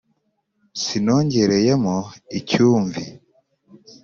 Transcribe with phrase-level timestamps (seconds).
[0.81, 1.97] Sinongereyemo
[2.39, 3.03] icyumvi